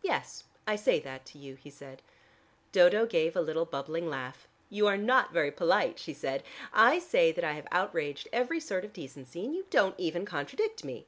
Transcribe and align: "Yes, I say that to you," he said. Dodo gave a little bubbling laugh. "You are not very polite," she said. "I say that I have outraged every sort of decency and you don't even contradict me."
"Yes, 0.00 0.44
I 0.66 0.74
say 0.74 1.00
that 1.00 1.26
to 1.26 1.38
you," 1.38 1.54
he 1.56 1.68
said. 1.68 2.00
Dodo 2.72 3.04
gave 3.04 3.36
a 3.36 3.42
little 3.42 3.66
bubbling 3.66 4.08
laugh. 4.08 4.48
"You 4.70 4.86
are 4.86 4.96
not 4.96 5.34
very 5.34 5.52
polite," 5.52 5.98
she 5.98 6.14
said. 6.14 6.42
"I 6.72 6.98
say 6.98 7.30
that 7.30 7.44
I 7.44 7.52
have 7.52 7.68
outraged 7.70 8.26
every 8.32 8.58
sort 8.58 8.86
of 8.86 8.94
decency 8.94 9.44
and 9.44 9.54
you 9.54 9.66
don't 9.68 9.94
even 9.98 10.24
contradict 10.24 10.82
me." 10.82 11.04